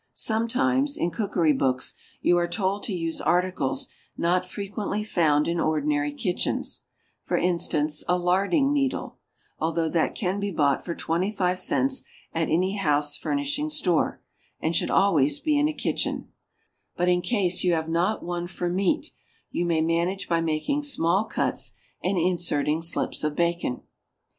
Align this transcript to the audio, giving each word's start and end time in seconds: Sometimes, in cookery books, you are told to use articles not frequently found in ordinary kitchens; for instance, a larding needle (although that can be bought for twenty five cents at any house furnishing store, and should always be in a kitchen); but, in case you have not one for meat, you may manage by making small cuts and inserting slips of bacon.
Sometimes, 0.15 0.97
in 0.97 1.11
cookery 1.11 1.53
books, 1.53 1.93
you 2.23 2.35
are 2.39 2.47
told 2.47 2.81
to 2.85 2.91
use 2.91 3.21
articles 3.21 3.87
not 4.17 4.47
frequently 4.47 5.03
found 5.03 5.47
in 5.47 5.59
ordinary 5.59 6.11
kitchens; 6.11 6.81
for 7.23 7.37
instance, 7.37 8.03
a 8.07 8.17
larding 8.17 8.73
needle 8.73 9.19
(although 9.59 9.89
that 9.89 10.15
can 10.15 10.39
be 10.39 10.49
bought 10.49 10.83
for 10.83 10.95
twenty 10.95 11.31
five 11.31 11.59
cents 11.59 12.03
at 12.33 12.49
any 12.49 12.77
house 12.77 13.15
furnishing 13.15 13.69
store, 13.69 14.23
and 14.59 14.75
should 14.75 14.89
always 14.89 15.39
be 15.39 15.55
in 15.55 15.67
a 15.67 15.71
kitchen); 15.71 16.29
but, 16.97 17.07
in 17.07 17.21
case 17.21 17.63
you 17.63 17.73
have 17.75 17.87
not 17.87 18.23
one 18.23 18.47
for 18.47 18.69
meat, 18.71 19.11
you 19.51 19.65
may 19.65 19.81
manage 19.81 20.27
by 20.27 20.41
making 20.41 20.81
small 20.81 21.25
cuts 21.25 21.73
and 22.03 22.17
inserting 22.17 22.81
slips 22.81 23.23
of 23.23 23.35
bacon. 23.35 23.83